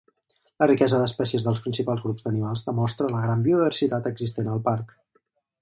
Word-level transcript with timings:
La 0.61 0.67
riquesa 0.69 1.01
d'espècies 1.01 1.45
dels 1.49 1.61
principals 1.67 2.01
grups 2.07 2.27
d'animals 2.29 2.65
demostra 2.71 3.13
la 3.17 3.21
gran 3.27 3.47
biodiversitat 3.49 4.13
existent 4.15 4.55
al 4.57 4.65
Parc. 4.71 4.99